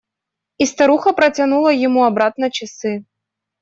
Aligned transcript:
И 0.57 0.65
старуха 0.65 1.13
протянула 1.13 1.71
ему 1.71 2.05
обратно 2.05 2.49
часы. 2.49 3.05